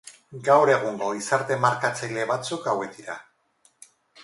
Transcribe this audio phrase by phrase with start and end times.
[0.45, 3.21] Gaur egungo gizarte-markatzaile batzuk hauek dira.